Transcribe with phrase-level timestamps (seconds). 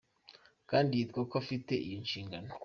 [0.69, 2.49] Kandi yitwa ko afite iyo nshingano.